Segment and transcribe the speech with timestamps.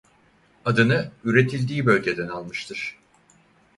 [0.65, 2.97] Adını üretildiği bölgeden almıştır.